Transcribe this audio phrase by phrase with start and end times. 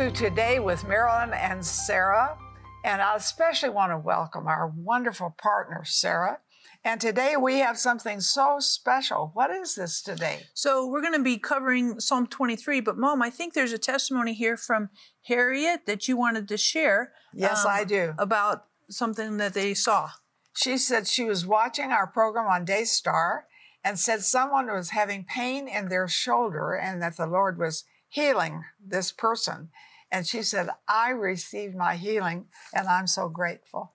[0.00, 2.38] To Today with Marilyn and Sarah.
[2.86, 6.38] And I especially want to welcome our wonderful partner, Sarah.
[6.82, 9.30] And today we have something so special.
[9.34, 10.44] What is this today?
[10.54, 12.80] So we're going to be covering Psalm 23.
[12.80, 14.88] But, Mom, I think there's a testimony here from
[15.26, 17.12] Harriet that you wanted to share.
[17.34, 18.14] Yes, um, I do.
[18.16, 20.08] About something that they saw.
[20.56, 23.44] She said she was watching our program on Daystar
[23.84, 28.64] and said someone was having pain in their shoulder and that the Lord was healing
[28.82, 29.68] this person.
[30.12, 33.92] And she said, I received my healing and I'm so grateful.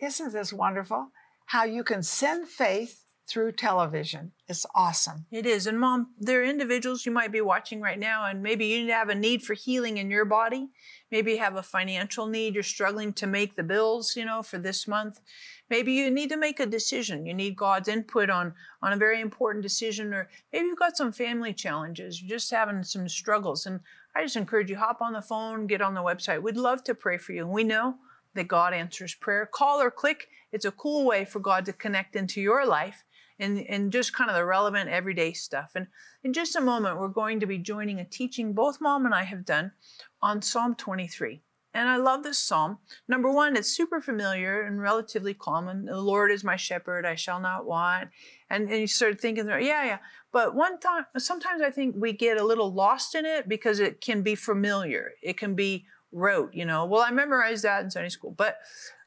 [0.00, 1.08] Isn't this wonderful?
[1.46, 4.32] How you can send faith through television.
[4.48, 5.26] It's awesome.
[5.30, 5.68] It is.
[5.68, 8.88] And mom, there are individuals you might be watching right now, and maybe you need
[8.88, 10.68] to have a need for healing in your body.
[11.12, 12.54] Maybe you have a financial need.
[12.54, 15.20] You're struggling to make the bills, you know, for this month.
[15.68, 17.24] Maybe you need to make a decision.
[17.24, 21.12] You need God's input on, on a very important decision, or maybe you've got some
[21.12, 22.20] family challenges.
[22.20, 23.64] You're just having some struggles.
[23.64, 23.78] And
[24.14, 26.42] I just encourage you, hop on the phone, get on the website.
[26.42, 27.42] We'd love to pray for you.
[27.42, 27.96] And we know
[28.34, 29.48] that God answers prayer.
[29.52, 30.28] Call or click.
[30.52, 33.04] It's a cool way for God to connect into your life
[33.38, 35.72] and, and just kind of the relevant everyday stuff.
[35.74, 35.86] And
[36.22, 39.24] in just a moment, we're going to be joining a teaching both mom and I
[39.24, 39.72] have done
[40.20, 41.42] on Psalm 23.
[41.72, 42.78] And I love this psalm.
[43.08, 45.84] Number one, it's super familiar and relatively common.
[45.84, 48.08] The Lord is my shepherd, I shall not want.
[48.48, 49.98] And, and you start thinking, yeah, yeah.
[50.32, 54.00] But one time, sometimes I think we get a little lost in it because it
[54.00, 55.12] can be familiar.
[55.22, 56.86] It can be rote, you know.
[56.86, 58.56] Well, I memorized that in Sunday school, but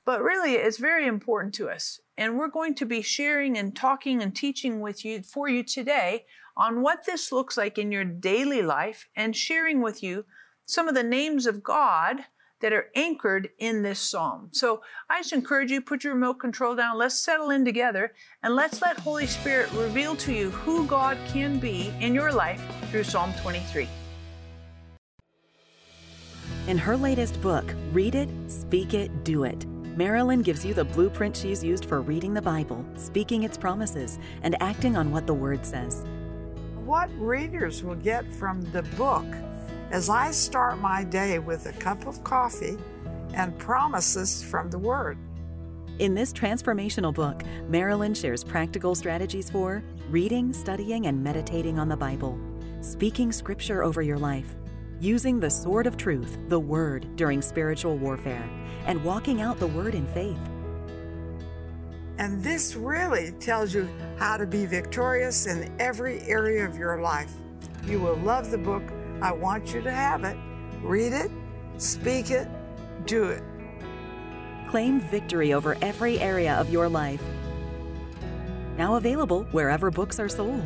[0.06, 2.00] but really it's very important to us.
[2.18, 6.26] And we're going to be sharing and talking and teaching with you for you today
[6.58, 10.26] on what this looks like in your daily life and sharing with you
[10.66, 12.26] some of the names of God
[12.64, 14.48] that are anchored in this psalm.
[14.54, 16.98] So I just encourage you put your remote control down.
[16.98, 21.60] Let's settle in together and let's let Holy Spirit reveal to you who God can
[21.60, 23.90] be in your life through Psalm 23.
[26.70, 29.66] In her latest book, Read It, Speak It, Do It,
[29.98, 34.56] Marilyn gives you the blueprint she's used for reading the Bible, speaking its promises, and
[34.62, 36.06] acting on what the Word says.
[36.86, 39.26] What readers will get from the book
[39.94, 42.80] as I start my day with a cup of coffee
[43.36, 45.20] and promises from the Word.
[46.00, 51.96] In this transformational book, Marilyn shares practical strategies for reading, studying, and meditating on the
[51.96, 52.40] Bible,
[52.82, 54.56] speaking scripture over your life,
[55.00, 58.50] using the sword of truth, the Word, during spiritual warfare,
[58.88, 60.40] and walking out the Word in faith.
[62.18, 63.88] And this really tells you
[64.18, 67.32] how to be victorious in every area of your life.
[67.86, 68.82] You will love the book
[69.24, 70.36] I want you to have it.
[70.82, 71.32] Read it,
[71.78, 72.46] speak it,
[73.06, 73.42] do it.
[74.70, 77.24] Claim victory over every area of your life.
[78.78, 80.62] Now available wherever books are sold.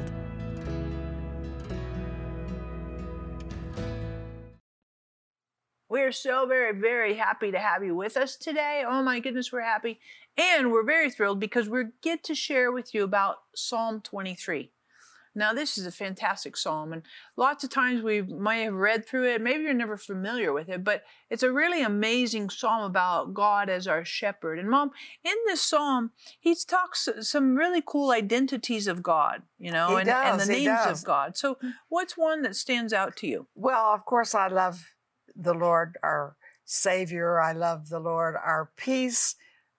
[5.88, 8.84] We're so very, very happy to have you with us today.
[8.88, 10.00] Oh my goodness, we're happy.
[10.36, 14.72] And we're very thrilled because we get to share with you about Psalm 23.
[15.38, 17.04] Now, this is a fantastic psalm, and
[17.36, 19.42] lots of times we might have read through it.
[19.42, 23.88] Maybe you're never familiar with it, but it's a really amazing psalm about God as
[23.88, 24.58] our shepherd.
[24.58, 24.92] And, Mom,
[25.24, 30.42] in this psalm, he talks some really cool identities of God, you know, and, does,
[30.42, 31.38] and, the names of God.
[31.38, 31.70] So, Hmm.
[31.88, 33.48] what's one that stands out to you?
[33.54, 34.94] Well, of course, I love
[35.36, 37.40] the Lord, our Savior.
[37.40, 39.36] I love the Lord, our peace.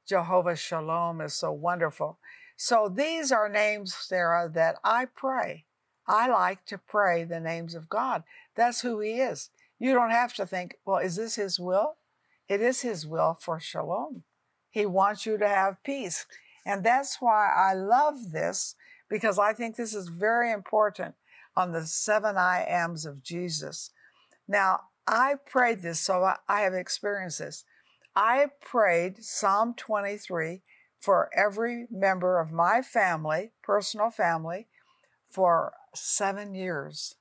[0.06, 2.18] Jehovah Shalom is so wonderful.
[2.60, 5.64] So these are names, Sarah, that I pray.
[6.08, 8.24] I like to pray the names of God.
[8.56, 9.50] That's who He is.
[9.78, 11.98] You don't have to think, well, is this His will?
[12.48, 14.24] It is His will for shalom.
[14.70, 16.26] He wants you to have peace.
[16.66, 18.74] And that's why I love this,
[19.08, 21.14] because I think this is very important
[21.56, 23.90] on the seven I ams of Jesus.
[24.48, 27.64] Now, I prayed this, so I, have experienced this.
[28.16, 30.62] I prayed Psalm 23
[31.00, 34.66] for every member of my family, personal family,
[35.28, 37.16] for seven years.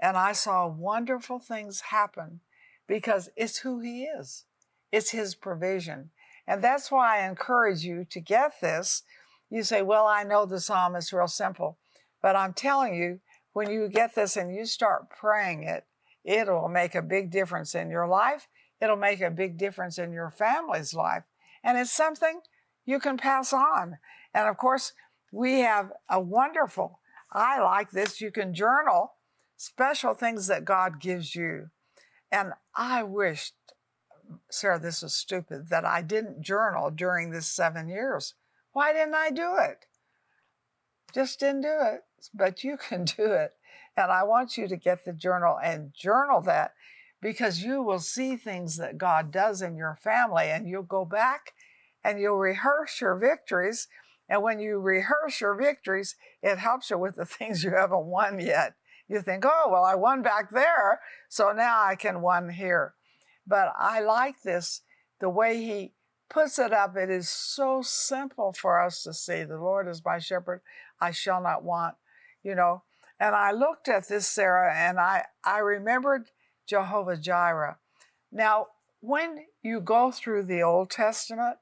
[0.00, 2.40] And I saw wonderful things happen
[2.86, 4.44] because it's who He is,
[4.90, 6.10] it's His provision.
[6.46, 9.02] And that's why I encourage you to get this.
[9.48, 11.78] You say, Well, I know the psalm is real simple.
[12.20, 13.20] But I'm telling you,
[13.52, 15.84] when you get this and you start praying it,
[16.24, 18.48] it'll make a big difference in your life.
[18.80, 21.24] It'll make a big difference in your family's life.
[21.62, 22.40] And it's something
[22.84, 23.98] you can pass on.
[24.34, 24.92] And of course,
[25.30, 27.00] we have a wonderful,
[27.30, 29.14] I like this, you can journal
[29.56, 31.70] special things that God gives you.
[32.30, 33.54] And I wished,
[34.50, 38.34] Sarah, this is stupid, that I didn't journal during this seven years.
[38.72, 39.86] Why didn't I do it?
[41.14, 42.00] Just didn't do it.
[42.34, 43.52] But you can do it.
[43.96, 46.72] And I want you to get the journal and journal that
[47.20, 51.52] because you will see things that God does in your family and you'll go back
[52.04, 53.88] and you'll rehearse your victories.
[54.28, 58.40] And when you rehearse your victories, it helps you with the things you haven't won
[58.40, 58.74] yet.
[59.08, 62.94] You think, oh, well, I won back there, so now I can win here.
[63.46, 64.82] But I like this,
[65.20, 65.92] the way he
[66.30, 66.96] puts it up.
[66.96, 69.42] It is so simple for us to see.
[69.44, 70.62] The Lord is my shepherd,
[71.00, 71.96] I shall not want,
[72.42, 72.84] you know.
[73.20, 76.30] And I looked at this, Sarah, and I, I remembered
[76.66, 77.78] Jehovah Jireh.
[78.30, 78.68] Now,
[79.00, 81.58] when you go through the Old Testament,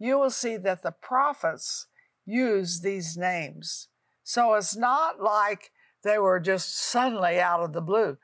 [0.00, 1.86] you will see that the prophets
[2.26, 3.88] use these names.
[4.24, 5.70] So it's not like
[6.02, 8.16] they were just suddenly out of the blue.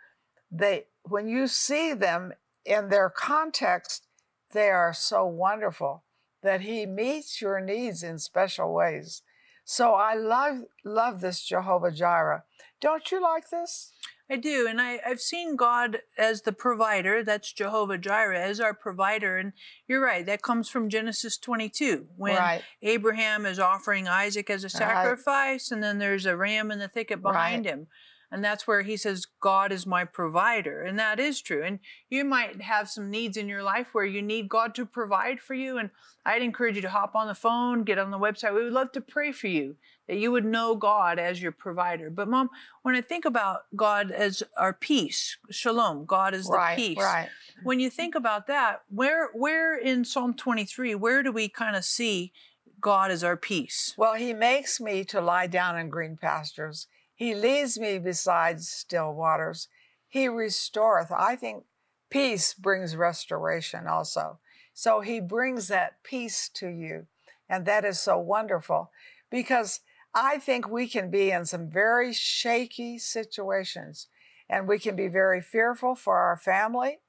[0.50, 2.32] They, when you see them
[2.64, 4.06] in their context,
[4.52, 6.04] they are so wonderful
[6.42, 9.22] that He meets your needs in special ways.
[9.64, 12.44] So I love love this Jehovah Jireh.
[12.80, 13.92] Don't you like this?
[14.28, 17.22] I do, and I, I've seen God as the provider.
[17.22, 19.52] That's Jehovah Jireh as our provider, and
[19.86, 20.26] you're right.
[20.26, 22.62] That comes from Genesis 22 when Right.
[22.82, 27.22] Abraham is offering Isaac as a sacrifice, and then there's a ram in the thicket
[27.22, 27.74] behind Right.
[27.74, 27.86] him.
[28.32, 30.82] And that's where he says, God is my provider.
[30.82, 31.62] And that is true.
[31.62, 31.78] And
[32.10, 35.54] you might have some needs in your life where you need God to provide for
[35.54, 35.78] you.
[35.78, 35.90] And
[36.24, 38.52] I'd encourage you to hop on the phone, get on the website.
[38.52, 42.10] We would love to pray for you that you would know God as your provider.
[42.10, 42.50] But, Mom,
[42.82, 47.28] when I think about God as our peace, shalom, God is the right, peace right.
[47.62, 51.84] when you think about that, where where in Psalm 23, where do we kind of
[51.84, 52.32] see
[52.80, 53.94] God as our peace?
[53.96, 56.86] Well, he makes me to lie down in green pastures.
[57.14, 59.68] He leads me beside still waters.
[60.06, 61.10] He restoreth.
[61.10, 61.64] I think
[62.10, 64.38] peace brings restoration also.
[64.74, 67.06] So he brings that peace to you.
[67.48, 68.90] And that is so wonderful
[69.30, 69.80] because
[70.14, 74.08] I think we can be in some very shaky situations
[74.48, 77.00] and we can be very fearful for our family.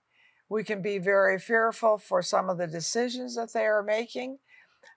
[0.49, 4.39] We can be very fearful for some of the decisions that they are making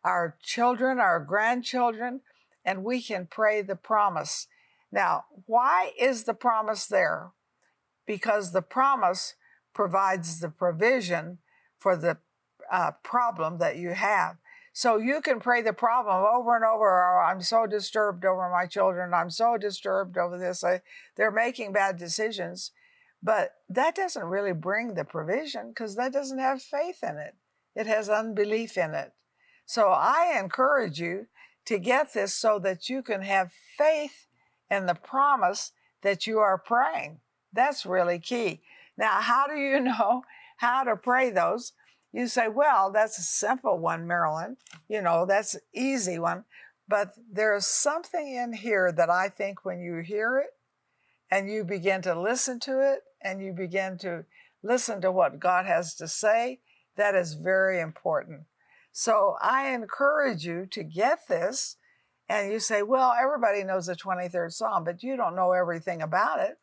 [0.05, 2.20] our children, our grandchildren,
[2.64, 4.47] and we can pray the promise.
[4.93, 7.32] Now, why is the promise there?
[8.06, 9.35] Because the promise
[9.75, 11.38] provides the provision
[11.79, 12.19] for the
[12.70, 14.37] uh, problem that you have.
[14.73, 17.03] So you can pray the problem over and over.
[17.03, 19.13] Oh, I'm so disturbed over my children.
[19.13, 20.63] I'm so disturbed over this.
[20.63, 20.81] I,
[21.17, 22.71] they're making bad decisions.
[23.23, 27.35] But that doesn't really bring the provision because that doesn't have faith in it.
[27.75, 29.13] It has unbelief in it.
[29.67, 31.27] So I encourage you
[31.67, 34.27] to get this so that you can have faith
[34.71, 35.73] in the promise
[36.03, 37.21] that you are praying.
[37.53, 38.63] That's really key.
[38.97, 40.23] Now, how do you know
[40.57, 41.73] how to pray those?
[42.12, 44.57] You say, well, that's a simple one, Marilyn.
[44.89, 46.45] You know, that's an easy one.
[46.89, 50.51] But there's something in here that I think when you hear it
[51.31, 54.25] and you begin to listen to it and you begin to
[54.62, 56.61] listen to what God has to say,
[56.97, 58.43] that is very important.
[58.93, 61.77] So I encourage you to get this.
[62.29, 66.41] And you say, well, everybody knows the 23rd Psalm, but you don't know everything about
[66.41, 66.59] it.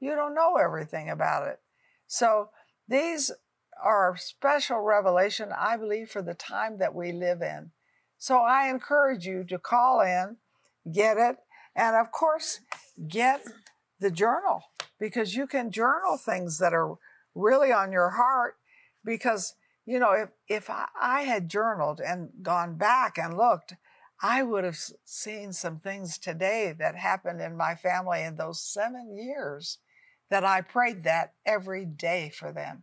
[0.00, 1.60] You don't know everything about it.
[2.06, 2.50] So
[2.86, 3.32] these
[3.82, 7.70] are a special revelation, I believe, for the time that we live in.
[8.18, 10.36] So I encourage you to call in,
[10.90, 11.36] get it,
[11.76, 12.60] and of course,
[13.06, 13.42] get
[14.00, 14.64] the journal
[14.98, 16.96] because you can journal things that are
[17.34, 18.56] really on your heart.
[19.04, 19.54] Because,
[19.86, 23.74] you know, if, if I, I had journaled and gone back and looked,
[24.20, 29.16] I would have seen some things today that happened in my family in those seven
[29.16, 29.78] years
[30.30, 32.82] that I prayed that every day for them.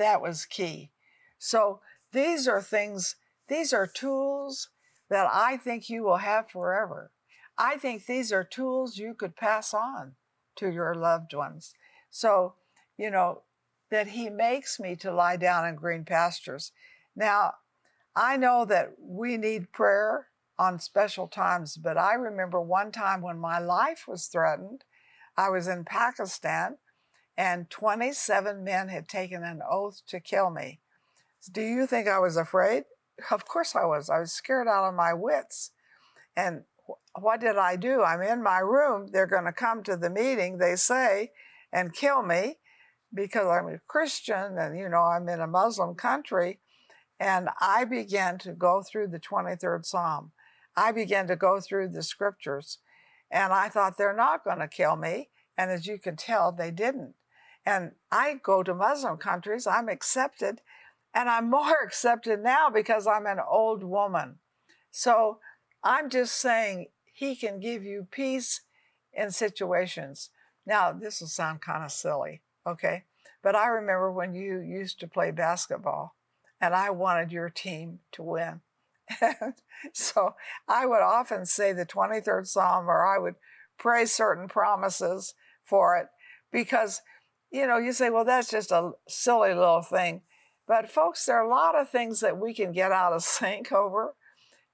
[0.00, 0.92] That was key.
[1.38, 1.80] So
[2.10, 3.16] these are things,
[3.48, 4.70] these are tools
[5.10, 7.10] that I think you will have forever.
[7.58, 10.14] I think these are tools you could pass on
[10.56, 11.74] to your loved ones.
[12.08, 12.54] So,
[12.96, 13.42] you know,
[13.90, 16.72] that He makes me to lie down in green pastures.
[17.14, 17.56] Now,
[18.16, 20.28] I know that we need prayer
[20.58, 24.84] on special times, but I remember one time when my life was threatened.
[25.36, 26.78] I was in Pakistan
[27.40, 30.78] and 27 men had taken an oath to kill me.
[31.50, 32.84] Do you think I was afraid?
[33.30, 34.10] Of course I was.
[34.10, 35.70] I was scared out of my wits.
[36.36, 38.02] And wh- what did I do?
[38.02, 39.08] I'm in my room.
[39.10, 41.32] They're going to come to the meeting, they say,
[41.72, 42.58] and kill me
[43.14, 46.60] because I'm a Christian and, you know, I'm in a Muslim country.
[47.18, 50.32] And I began to go through the 23rd Psalm.
[50.76, 52.80] I began to go through the scriptures.
[53.30, 55.30] And I thought, they're not going to kill me.
[55.56, 57.14] And as you can tell, they didn't.
[57.66, 60.60] And I go to Muslim countries, I'm accepted.
[61.14, 64.38] And I'm more accepted now because I'm an old woman.
[64.90, 65.38] So
[65.82, 68.62] I'm just saying, He can give you peace
[69.12, 70.30] in situations.
[70.66, 73.04] Now, this will sound kind of silly, okay?
[73.42, 76.14] But I remember when you used to play basketball
[76.60, 78.60] and I wanted your team to win.
[79.92, 80.34] so
[80.68, 83.36] I would often say the 23rd Psalm or I would
[83.78, 86.08] pray certain promises for it
[86.52, 87.00] because,
[87.50, 90.22] you know, you say, well, that's just a silly little thing.
[90.66, 93.72] But folks, there are a lot of things that we can get out of sync
[93.72, 94.14] over.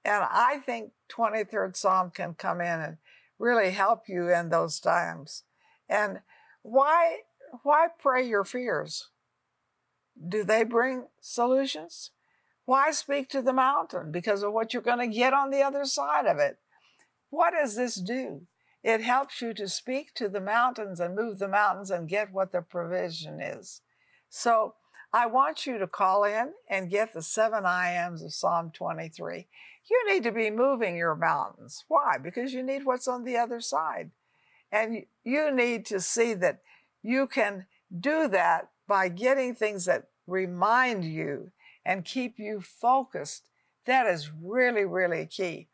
[0.05, 2.97] And I think 23rd Psalm can come in and
[3.39, 5.43] really help you in those times.
[5.89, 6.19] And
[6.61, 7.19] why
[7.63, 9.09] why pray your fears?
[10.27, 12.11] Do they bring solutions?
[12.65, 14.11] Why speak to the mountain?
[14.11, 16.57] Because of what you're going to get on the other side of it.
[17.29, 18.41] What does this do?
[18.87, 22.53] It helps you to speak to the mountains and move the mountains and get what
[22.53, 23.81] the provision is.
[24.29, 24.75] So
[25.11, 29.47] I want you to call in and get the seven I ams of Psalm 23.
[29.89, 31.83] You need to be moving your mountains.
[31.89, 32.17] Why?
[32.17, 34.11] Because you need what's on the other side.
[34.71, 36.61] And you need to see that
[37.03, 37.65] you can
[37.99, 41.51] do that by getting things that remind you
[41.85, 43.49] and keep you focused.
[43.85, 45.67] That is really, really key.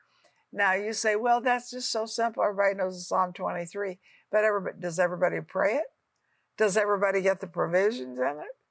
[0.53, 2.43] Now you say, well, that's just so simple.
[2.43, 3.97] Everybody knows Psalm 23,
[4.31, 5.85] but everybody, does everybody pray it?
[6.59, 8.62] Does everybody get the provisions in it?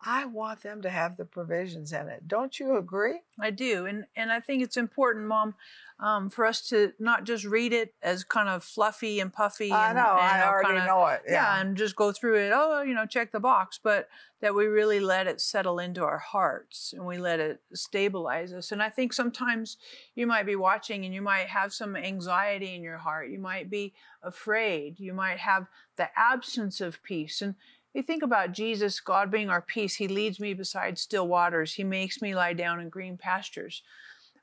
[0.00, 2.28] I want them to have the provisions in it.
[2.28, 3.20] Don't you agree?
[3.40, 5.54] I do, and and I think it's important, Mom,
[5.98, 9.72] um, for us to not just read it as kind of fluffy and puffy.
[9.72, 11.22] I and, know, and, I already kinda, know it.
[11.26, 11.32] Yeah.
[11.32, 11.60] Yeah.
[11.60, 12.52] and just go through it.
[12.54, 14.08] Oh, you know, check the box, but
[14.40, 18.70] that we really let it settle into our hearts and we let it stabilize us.
[18.70, 19.78] And I think sometimes
[20.14, 23.30] you might be watching and you might have some anxiety in your heart.
[23.30, 25.00] You might be afraid.
[25.00, 27.42] You might have the absence of peace.
[27.42, 27.56] And
[27.98, 29.96] you think about Jesus, God being our peace.
[29.96, 31.74] He leads me beside still waters.
[31.74, 33.82] He makes me lie down in green pastures.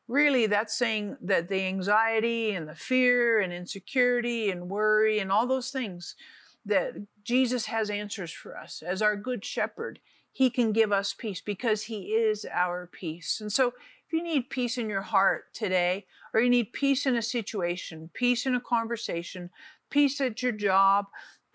[0.10, 5.48] Really, that's saying that the anxiety and the fear and insecurity and worry and all
[5.48, 6.16] those things,
[6.66, 8.84] that Jesus has answers for us.
[8.86, 10.00] As our good shepherd,
[10.34, 13.40] he can give us peace because he is our peace.
[13.40, 13.70] And so,
[14.06, 18.10] if you need peace in your heart today, or you need peace in a situation,
[18.14, 19.50] peace in a conversation,
[19.90, 21.06] peace at your job,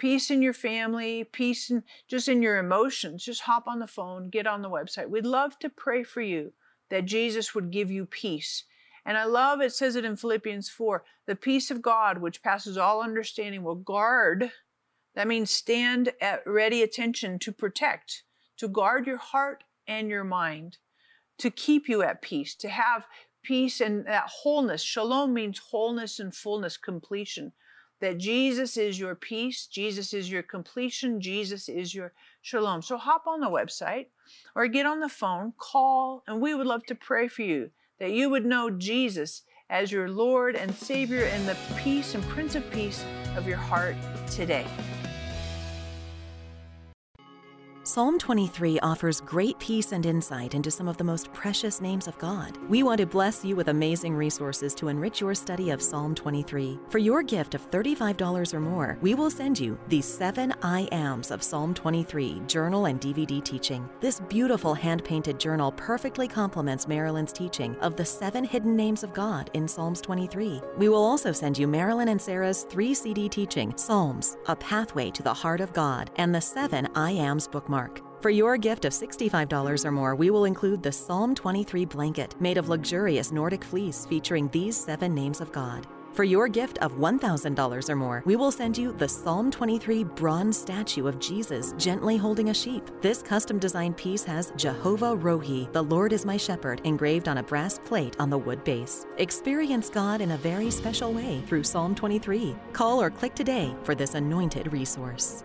[0.00, 4.30] peace in your family, peace in just in your emotions, just hop on the phone,
[4.30, 5.10] get on the website.
[5.10, 6.54] We'd love to pray for you
[6.88, 8.64] that Jesus would give you peace.
[9.04, 12.78] And I love it says it in Philippians 4, the peace of God which passes
[12.78, 14.50] all understanding will guard.
[15.14, 18.22] That means stand at ready attention to protect,
[18.56, 20.78] to guard your heart and your mind,
[21.36, 23.06] to keep you at peace, to have
[23.42, 24.80] peace and that wholeness.
[24.80, 27.52] Shalom means wholeness and fullness, completion
[28.00, 32.82] that Jesus is your peace, Jesus is your completion, Jesus is your shalom.
[32.82, 34.06] So hop on the website
[34.54, 38.12] or get on the phone, call, and we would love to pray for you that
[38.12, 42.68] you would know Jesus as your Lord and Savior and the peace and Prince of
[42.70, 43.04] Peace
[43.36, 43.94] of your heart
[44.28, 44.66] today.
[47.90, 52.16] Psalm 23 offers great peace and insight into some of the most precious names of
[52.18, 52.56] God.
[52.68, 56.78] We want to bless you with amazing resources to enrich your study of Psalm 23.
[56.88, 61.32] For your gift of $35 or more, we will send you the seven I Ams
[61.32, 63.88] of Psalm 23 journal and DVD teaching.
[64.00, 69.12] This beautiful hand painted journal perfectly complements Marilyn's teaching of the seven hidden names of
[69.12, 70.62] God in Psalms 23.
[70.76, 75.24] We will also send you Marilyn and Sarah's three CD teaching, Psalms, A Pathway to
[75.24, 77.79] the Heart of God, and the seven I Ams bookmark.
[78.20, 82.58] For your gift of $65 or more, we will include the Psalm 23 blanket made
[82.58, 85.86] of luxurious Nordic fleece featuring these seven names of God.
[86.12, 90.58] For your gift of $1,000 or more, we will send you the Psalm 23 bronze
[90.58, 92.90] statue of Jesus gently holding a sheep.
[93.00, 97.42] This custom designed piece has Jehovah Rohi, the Lord is my shepherd, engraved on a
[97.42, 99.06] brass plate on the wood base.
[99.18, 102.56] Experience God in a very special way through Psalm 23.
[102.72, 105.44] Call or click today for this anointed resource.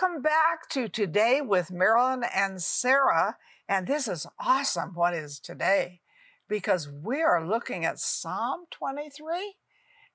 [0.00, 3.36] Welcome back to Today with Marilyn and Sarah.
[3.68, 4.90] And this is awesome.
[4.94, 6.00] What is today?
[6.48, 9.54] Because we are looking at Psalm 23.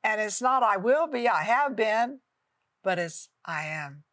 [0.03, 2.19] And it's not I will be, I have been,
[2.83, 4.03] but it's I am.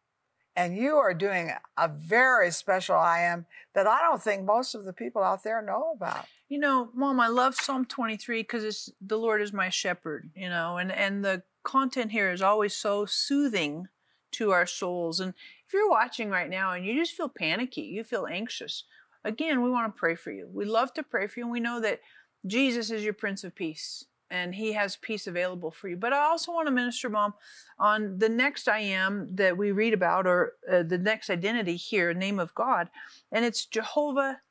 [0.55, 3.45] And you are doing a very special I am
[3.75, 6.27] that I don't think most of the people out there know about.
[6.47, 10.47] You know, Mom, I love Psalm 23 because it's the Lord is my shepherd, you
[10.47, 13.89] know, and, and the content here is always so soothing
[14.31, 15.19] to our souls.
[15.19, 15.33] And
[15.67, 18.85] if you're watching right now and you just feel panicky, you feel anxious,
[19.23, 20.49] again, we want to pray for you.
[20.51, 21.45] We love to pray for you.
[21.45, 21.99] And we know that
[22.45, 25.95] Jesus is your Prince of Peace and he has peace available for you.
[25.95, 27.33] But I also want to minister, Mom,
[27.79, 32.13] on the next I am that we read about, or uh, the next identity here,
[32.13, 32.89] name of God,
[33.31, 34.41] and it's Jehovah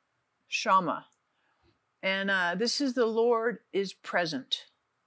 [0.47, 1.05] Shammah.
[2.01, 4.65] And uh, this is the Lord is present.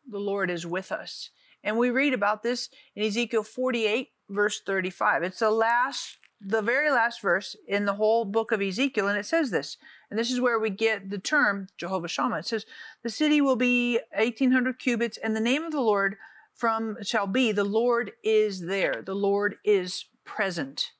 [0.08, 1.30] The Lord is with us.
[1.62, 5.22] And we read about this in Ezekiel 48, verse 35.
[5.22, 9.26] It's the last, the very last verse in the whole book of Ezekiel, and it
[9.26, 9.76] says this.
[10.10, 12.38] And this is where we get the term Jehovah Shammah.
[12.38, 12.66] It says,
[13.02, 16.16] The city will be 1800 cubits, and the name of the Lord
[16.54, 19.02] from shall be the Lord is there.
[19.04, 20.92] The Lord is present.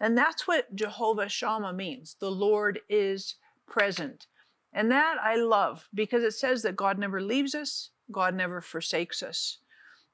[0.00, 2.16] And that's what Jehovah Shammah means.
[2.20, 4.26] The Lord is present.
[4.72, 9.22] And that I love because it says that God never leaves us, God never forsakes
[9.22, 9.58] us.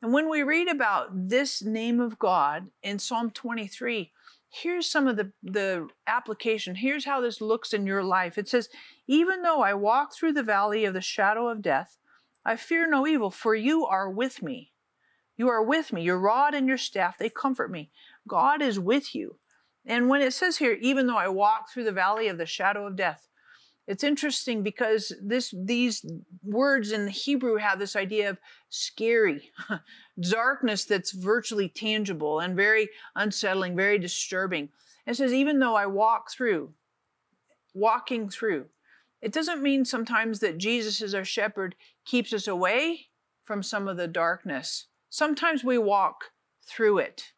[0.03, 4.11] And when we read about this name of God in Psalm 23,
[4.51, 6.75] here's some of the, the application.
[6.75, 8.37] Here's how this looks in your life.
[8.37, 8.69] It says,
[9.07, 11.97] Even though I walk through the valley of the shadow of death,
[12.45, 14.73] I fear no evil, for you are with me.
[15.37, 16.03] You are with me.
[16.03, 17.91] Your rod and your staff, they comfort me.
[18.27, 19.39] God is with you.
[19.87, 22.87] And when it says here, even though I walk through the valley of the shadow
[22.89, 23.29] of death,
[23.87, 26.05] it's interesting because this these
[26.45, 29.51] words in Hebrew have this idea of scary,
[30.21, 34.69] darkness that's virtually tangible and very unsettling, very disturbing.
[35.07, 36.75] It says, even though I walk through,
[37.75, 38.67] walking through,
[39.21, 43.07] it doesn't mean sometimes that Jesus as our shepherd keeps us away
[43.45, 44.87] from some of the darkness.
[45.11, 46.31] Sometimes we walk
[46.65, 47.33] through it.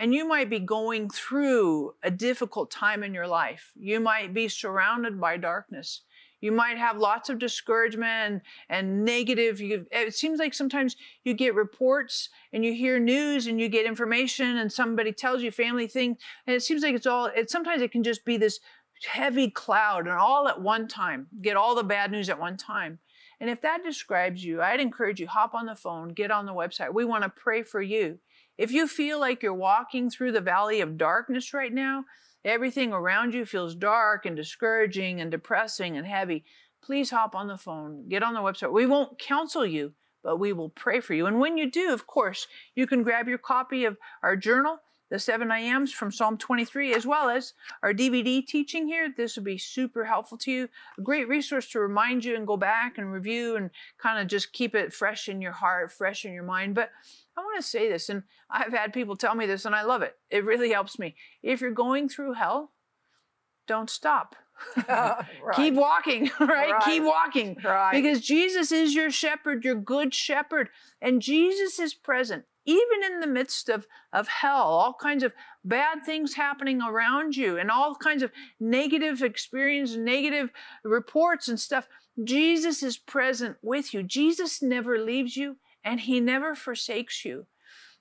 [0.00, 3.70] And you might be going through a difficult time in your life.
[3.76, 6.00] You might be surrounded by darkness.
[6.40, 9.60] You might have lots of discouragement and, negative.
[9.60, 13.84] You, it seems like sometimes you get reports and you hear news and you get
[13.84, 16.16] information and somebody tells you family thing.
[16.46, 18.58] And it seems like it's all, it, sometimes it can just be this
[19.06, 23.00] heavy cloud and all at one time, get all the bad news at one time.
[23.38, 26.54] And if that describes you, I'd encourage you, hop on the phone, get on the
[26.54, 26.94] website.
[26.94, 28.18] We want to pray for you.
[28.58, 32.04] If you feel like you're walking through the valley of darkness right now,
[32.44, 36.44] everything around you feels dark and discouraging and depressing and heavy,
[36.82, 38.72] please hop on the phone, get on the website.
[38.72, 41.26] We won't counsel you, but we will pray for you.
[41.26, 44.78] And when you do, of course, you can grab your copy of our journal,
[45.10, 49.12] the 7 I.Ams from Psalm 23, as well as our DVD teaching here.
[49.14, 50.68] This would be super helpful to you.
[50.98, 54.52] A great resource to remind you and go back and review and kind of just
[54.52, 56.76] keep it fresh in your heart, fresh in your mind.
[56.76, 56.90] But
[57.36, 60.02] I want to say this, and I've had people tell me this, and I love
[60.02, 60.16] it.
[60.30, 61.16] It really helps me.
[61.42, 62.70] If you're going through hell,
[63.66, 64.36] don't stop.
[64.88, 65.26] right.
[65.54, 66.70] Keep walking, right?
[66.70, 66.82] right?
[66.84, 67.56] Keep walking.
[67.64, 67.92] Right.
[67.92, 70.68] Because Jesus is your shepherd, your good shepherd,
[71.00, 75.32] and Jesus is present even in the midst of, of hell, all kinds of
[75.64, 80.50] bad things happening around you, and all kinds of negative experience, negative
[80.84, 81.88] reports and stuff.
[82.22, 84.02] Jesus is present with you.
[84.02, 87.46] Jesus never leaves you and he never forsakes you.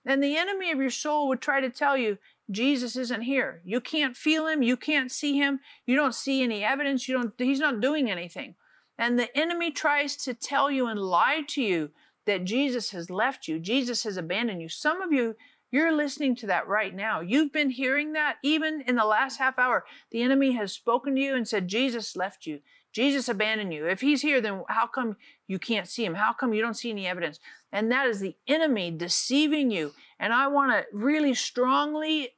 [0.05, 2.17] And the enemy of your soul would try to tell you,
[2.51, 3.61] Jesus isn't here.
[3.63, 4.63] You can't feel him.
[4.63, 5.59] You can't see him.
[5.85, 7.07] You don't see any evidence.
[7.07, 8.55] You don't, he's not doing anything.
[8.97, 11.91] And the enemy tries to tell you and lie to you
[12.29, 13.59] that Jesus has left you.
[13.59, 14.69] Jesus has abandoned you.
[14.69, 15.35] Some of you,
[15.71, 17.21] you're listening to that right now.
[17.21, 19.83] You've been hearing that even in the last half hour.
[20.11, 22.59] The enemy has spoken to you and said, Jesus left you.
[22.93, 23.87] Jesus abandoned you.
[23.87, 26.13] If he's here, then how come you can't see him?
[26.13, 27.39] How come you don't see any evidence?
[27.71, 29.93] And that is the enemy deceiving you.
[30.19, 32.29] And I want to really strongly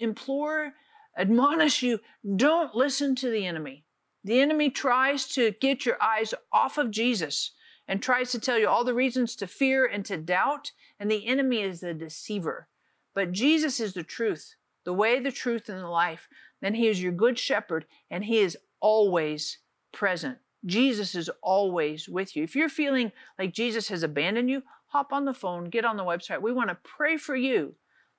[0.00, 0.72] implore,
[1.18, 2.00] admonish you
[2.36, 3.84] don't listen to the enemy.
[4.24, 7.52] The enemy tries to get your eyes off of Jesus
[7.88, 10.72] and tries to tell you all the reasons to fear and to doubt.
[10.98, 12.68] And the enemy is the deceiver.
[13.14, 16.28] But Jesus is the truth, the way, the truth, and the life.
[16.60, 19.58] Then he is your good shepherd, and he is always
[19.92, 20.38] present.
[20.64, 22.42] Jesus is always with you.
[22.42, 26.04] If you're feeling like Jesus has abandoned you, hop on the phone, get on the
[26.04, 26.42] website.
[26.42, 27.74] We want to pray for you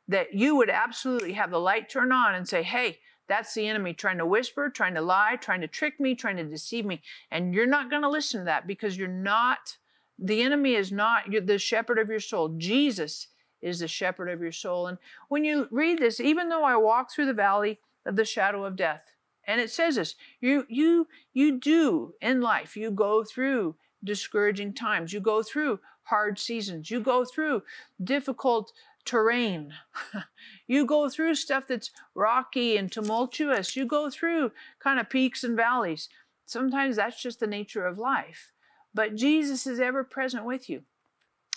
[0.08, 3.94] that you would absolutely have the light turn on and say, hey, that's the enemy
[3.94, 7.02] trying to whisper, trying to lie, trying to trick me, trying to deceive me.
[7.32, 9.78] And you're not going to listen to that because you're not,
[10.18, 12.56] the enemy is not the shepherd of your soul.
[12.58, 13.28] Jesus
[13.62, 14.88] is the shepherd of your soul.
[14.88, 14.98] And
[15.30, 18.76] when you read this, even though I walk through the valley of the shadow of
[18.76, 19.12] death,
[19.46, 25.14] and it says this, you you you do in life, you go through discouraging times,
[25.14, 27.64] you go through hard seasons, you go through
[28.04, 28.74] difficult
[29.08, 29.74] terrain.
[30.68, 33.76] you go through stuff that's rocky and tumultuous.
[33.76, 36.10] You go through kind of peaks and valleys.
[36.46, 38.52] Sometimes that's just the nature of life.
[38.94, 40.84] But Jesus is ever present with you.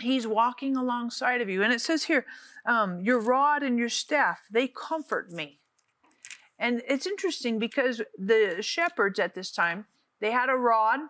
[0.00, 1.62] He's walking alongside of you.
[1.62, 2.24] And it says here,
[2.64, 5.60] um, your rod and your staff, they comfort me.
[6.58, 9.86] And it's interesting because the shepherds at this time,
[10.20, 11.00] they had a rod,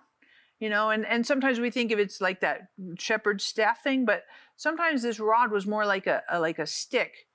[0.61, 4.25] you know, and, and sometimes we think of it's like that shepherd staff thing, but
[4.61, 7.27] sometimes this rod was more like a, a like a stick.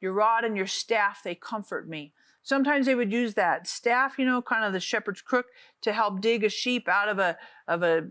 [0.00, 2.12] Your rod and your staff, they comfort me.
[2.42, 5.46] Sometimes they would use that staff, you know, kind of the shepherd's crook
[5.80, 8.04] to help dig a sheep out of a of a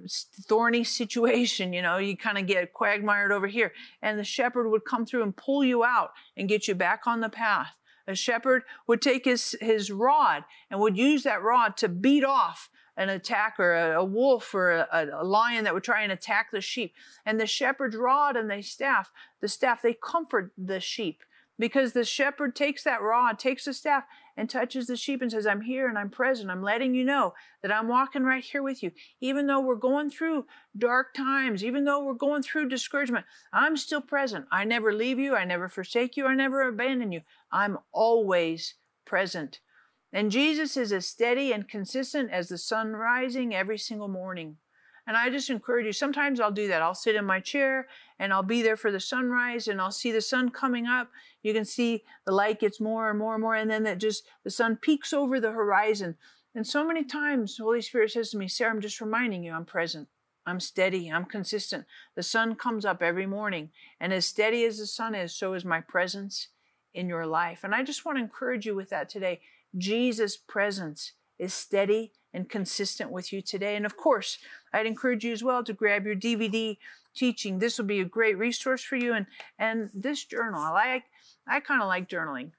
[0.49, 1.71] thorny situation.
[1.71, 5.21] You know, you kind of get quagmired over here, and the shepherd would come through
[5.21, 7.75] and pull you out and get you back on the path.
[8.07, 12.69] A shepherd would take his his rod and would use that rod to beat off
[12.95, 16.61] an attacker, a, a wolf or a, a, lion that would try and attack the
[16.61, 16.93] sheep.
[17.25, 21.23] And the shepherd's rod and the staff, the staff, they comfort the sheep
[21.59, 25.45] because the shepherd takes that rod, takes the staff, and touches the sheep and says,
[25.45, 26.49] I'm here and I'm present.
[26.49, 28.91] I'm letting you know that I'm walking right here with you.
[29.21, 34.01] Even though we're going through dark times, even though we're going through discouragement, I'm still
[34.01, 34.45] present.
[34.51, 35.35] I never leave you.
[35.35, 36.25] I never forsake you.
[36.25, 37.21] I never abandon you.
[37.51, 38.73] I'm always
[39.05, 39.59] present.
[40.13, 44.57] And Jesus is as steady and consistent as the sun rising every single morning.
[45.07, 46.83] And I just encourage you, sometimes I'll do that.
[46.83, 47.87] I'll sit in my chair
[48.19, 51.09] and I'll be there for the sunrise and I'll see the sun coming up.
[51.41, 54.23] You can see the light gets more and more and more, and then that just
[54.43, 56.15] the sun peaks over the horizon.
[56.55, 59.65] And so many times, Holy Spirit says to me, Sarah, I'm just reminding you I'm
[59.65, 60.07] present.
[60.45, 61.09] I'm steady.
[61.11, 61.85] I'm consistent.
[62.15, 63.71] The sun comes up every morning.
[63.99, 66.49] And as steady as the sun is, so is my presence
[66.93, 67.63] in your life.
[67.63, 69.41] And I just want to encourage you with that today.
[69.77, 73.75] Jesus' presence is steady and consistent with you today.
[73.75, 74.37] And of course,
[74.73, 76.77] I'd encourage you as well to grab your DVD
[77.15, 77.59] teaching.
[77.59, 79.13] This will be a great resource for you.
[79.13, 79.27] And,
[79.59, 81.03] and this journal, I like,
[81.47, 82.51] I kind of like journaling.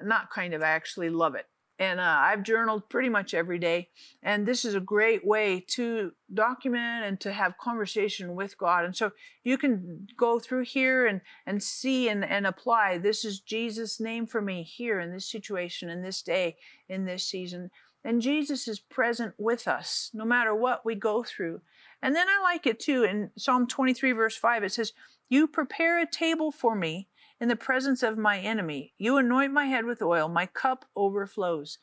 [0.00, 1.46] Not kind of, I actually love it.
[1.78, 3.90] And uh, I've journaled pretty much every day.
[4.22, 8.84] And this is a great way to document and to have conversation with God.
[8.84, 9.12] And so
[9.44, 14.26] you can go through here and, and see and, and apply this is Jesus' name
[14.26, 16.56] for me here in this situation, in this day,
[16.88, 17.70] in this season.
[18.04, 21.60] And Jesus is present with us no matter what we go through.
[22.02, 23.04] And then I like it too.
[23.04, 24.92] In Psalm 23, verse 5, it says,
[25.28, 27.08] You prepare a table for me
[27.40, 28.94] in the presence of my enemy.
[28.98, 31.78] You anoint my head with oil, my cup overflows.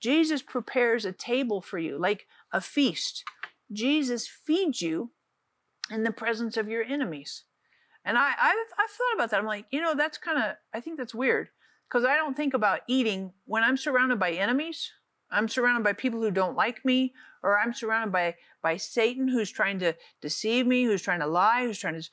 [0.00, 3.24] Jesus prepares a table for you, like a feast.
[3.72, 5.10] Jesus feeds you
[5.90, 7.44] in the presence of your enemies.
[8.04, 9.40] And I, I've, I've thought about that.
[9.40, 11.48] I'm like, you know, that's kind of, I think that's weird
[11.88, 14.92] because I don't think about eating when I'm surrounded by enemies.
[15.30, 17.14] I'm surrounded by people who don't like me,
[17.46, 21.62] or I'm surrounded by by Satan who's trying to deceive me, who's trying to lie,
[21.64, 22.08] who's trying to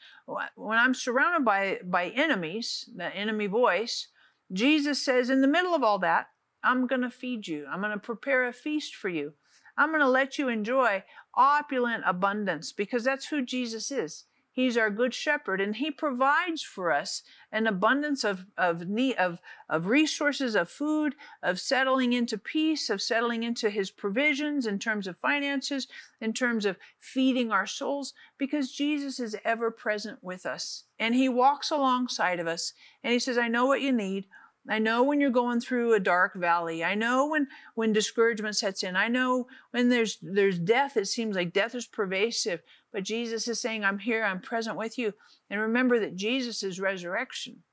[0.55, 4.07] when I'm surrounded by by enemies, the enemy voice,
[4.51, 6.27] Jesus says in the middle of all that,
[6.63, 7.65] I'm going to feed you.
[7.69, 9.33] I'm going to prepare a feast for you.
[9.75, 11.03] I'm going to let you enjoy
[11.35, 14.25] opulent abundance because that's who Jesus is.
[14.53, 18.83] He's our good shepherd and he provides for us an abundance of, of,
[19.17, 24.77] of, of resources, of food, of settling into peace, of settling into his provisions in
[24.77, 25.87] terms of finances,
[26.21, 30.83] in terms of feeding our souls, because Jesus is ever present with us.
[30.99, 34.27] And he walks alongside of us and he says, I know what you need.
[34.69, 36.84] I know when you're going through a dark valley.
[36.84, 38.95] I know when when discouragement sets in.
[38.95, 40.95] I know when there's there's death.
[40.95, 42.62] It seems like death is pervasive.
[42.91, 45.13] But Jesus is saying, I'm here, I'm present with you.
[45.49, 47.63] And remember that Jesus is resurrection.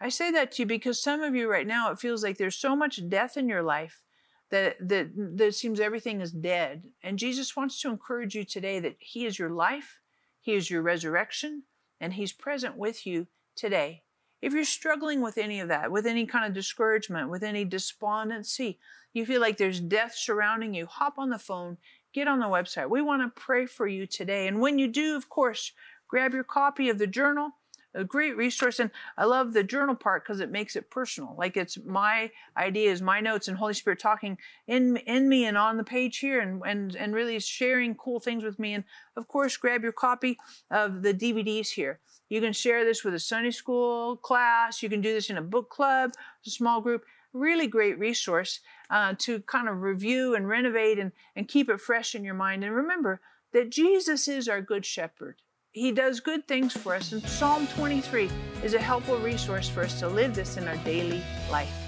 [0.00, 2.56] I say that to you because some of you right now, it feels like there's
[2.56, 4.02] so much death in your life
[4.50, 6.84] that, that, that it seems everything is dead.
[7.02, 10.00] And Jesus wants to encourage you today that He is your life,
[10.40, 11.64] He is your resurrection,
[12.00, 14.02] and He's present with you today.
[14.40, 18.78] If you're struggling with any of that, with any kind of discouragement, with any despondency,
[19.12, 21.78] you feel like there's death surrounding you, hop on the phone
[22.12, 22.90] get on the website.
[22.90, 24.46] We want to pray for you today.
[24.46, 25.72] And when you do, of course,
[26.08, 27.52] grab your copy of the journal,
[27.98, 28.78] a great resource.
[28.78, 31.34] And I love the journal part because it makes it personal.
[31.36, 35.76] Like it's my ideas, my notes, and Holy Spirit talking in in me and on
[35.76, 38.74] the page here, and and and really sharing cool things with me.
[38.74, 38.84] And
[39.16, 40.38] of course, grab your copy
[40.70, 41.98] of the DVDs here.
[42.28, 44.82] You can share this with a Sunday school class.
[44.82, 46.12] You can do this in a book club,
[46.46, 51.46] a small group really great resource uh, to kind of review and renovate and, and
[51.46, 52.64] keep it fresh in your mind.
[52.64, 53.20] And remember
[53.52, 55.36] that Jesus is our good shepherd.
[55.78, 58.28] He does good things for us, and Psalm 23
[58.64, 61.87] is a helpful resource for us to live this in our daily life.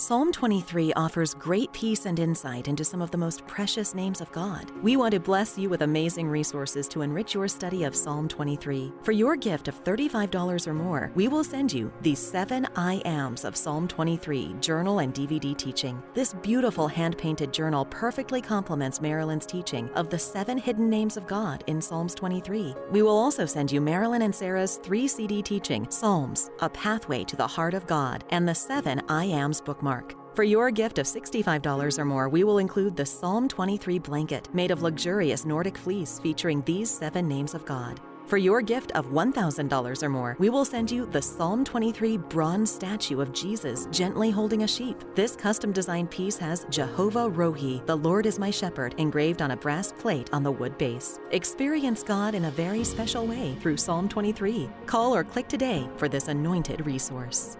[0.00, 4.30] Psalm 23 offers great peace and insight into some of the most precious names of
[4.30, 4.70] God.
[4.80, 8.92] We want to bless you with amazing resources to enrich your study of Psalm 23.
[9.02, 13.44] For your gift of $35 or more, we will send you the 7 I Ams
[13.44, 16.00] of Psalm 23 journal and DVD teaching.
[16.14, 21.26] This beautiful hand painted journal perfectly complements Marilyn's teaching of the seven hidden names of
[21.26, 22.72] God in Psalms 23.
[22.92, 27.34] We will also send you Marilyn and Sarah's three CD teaching Psalms, A Pathway to
[27.34, 29.87] the Heart of God, and the 7 I Ams bookmark.
[30.34, 34.70] For your gift of $65 or more, we will include the Psalm 23 blanket made
[34.70, 38.00] of luxurious Nordic fleece featuring these seven names of God.
[38.28, 42.70] For your gift of $1,000 or more, we will send you the Psalm 23 bronze
[42.70, 45.02] statue of Jesus gently holding a sheep.
[45.14, 49.56] This custom designed piece has Jehovah Rohi, the Lord is my shepherd, engraved on a
[49.56, 51.18] brass plate on the wood base.
[51.30, 54.68] Experience God in a very special way through Psalm 23.
[54.84, 57.56] Call or click today for this anointed resource.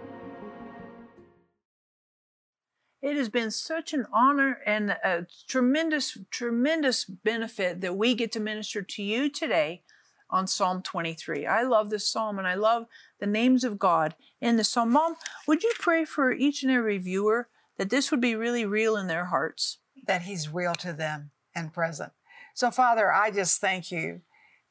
[3.01, 8.41] It has been such an honor and a tremendous, tremendous benefit that we get to
[8.41, 9.83] minister to you today
[10.29, 11.45] on Psalm 23.
[11.45, 12.87] I love this psalm and I love
[13.19, 14.91] the names of God in the psalm.
[14.91, 15.15] Mom,
[15.47, 19.07] would you pray for each and every viewer that this would be really real in
[19.07, 19.77] their hearts?
[20.05, 22.11] That He's real to them and present.
[22.53, 24.21] So, Father, I just thank you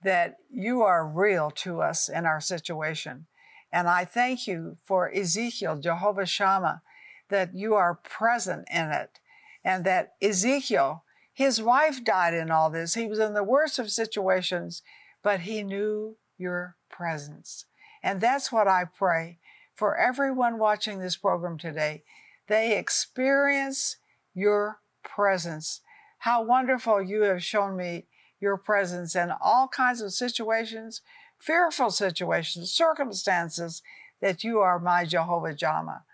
[0.03, 3.27] that you are real to us in our situation.
[3.73, 6.83] And I thank you for Ezekiel, Jehovah Shammah
[7.29, 9.21] that you are present in it.
[9.65, 12.95] And that Ezekiel, his wife died in all this.
[12.95, 14.83] He was in the worst of situations,
[15.23, 17.67] but he knew your presence.
[18.03, 19.39] And that's what I pray
[19.75, 22.03] for everyone watching this program today.
[22.47, 23.97] They experience
[24.35, 25.81] your presence.
[26.19, 28.07] How wonderful you have shown me
[28.41, 31.03] your presence in all kinds of situations,
[31.39, 33.83] fearful situations, circumstances,
[34.21, 36.05] that you are my Jehovah Shammah.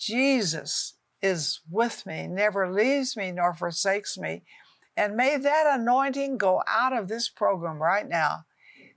[0.00, 4.42] Jesus is with me, never leaves me nor forsakes me.
[4.96, 8.46] And may that anointing go out of this program right now,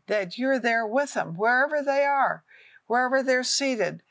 [0.07, 2.43] that you're there with them, wherever they are,
[2.87, 4.01] wherever they're seated,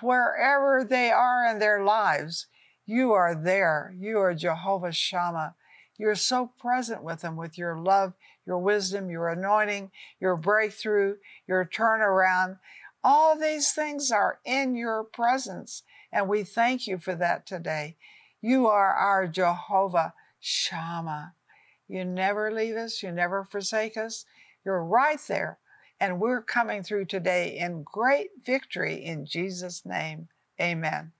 [0.00, 2.46] wherever they are in their lives.
[2.84, 3.94] You are there.
[3.98, 5.54] You are Jehovah Shammah.
[5.98, 8.14] You're so present with them with your love,
[8.46, 12.58] your wisdom, your anointing, your breakthrough, your turnaround.
[13.04, 15.82] All these things are in your presence.
[16.12, 17.96] And we thank you for that today.
[18.40, 21.34] You are our Jehovah Shammah.
[21.88, 24.24] You never leave us, you never forsake us.
[24.64, 25.58] You're right there.
[26.00, 30.28] And we're coming through today in great victory in Jesus' name.
[30.60, 31.12] Amen.